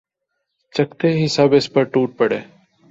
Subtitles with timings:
[0.73, 2.39] چکھتے ہی سب اس پر ٹوٹ پڑے